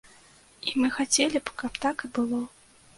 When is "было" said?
2.19-2.45